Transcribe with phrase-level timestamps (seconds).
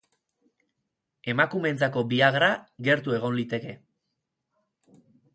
[1.33, 2.49] Emakumeentzako viagra
[2.87, 3.75] gertu egon liteke.